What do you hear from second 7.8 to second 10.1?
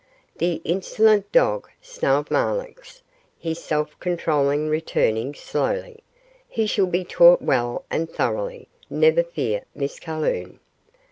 and thoroughly, never fear, Miss